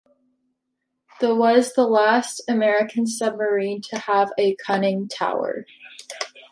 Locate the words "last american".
1.85-3.05